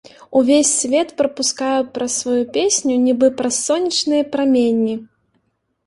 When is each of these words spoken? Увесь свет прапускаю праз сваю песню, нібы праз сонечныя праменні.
Увесь 0.39 0.71
свет 0.79 1.09
прапускаю 1.19 1.77
праз 1.99 2.15
сваю 2.21 2.39
песню, 2.57 2.95
нібы 3.05 3.27
праз 3.43 3.63
сонечныя 3.69 4.23
праменні. 4.37 4.95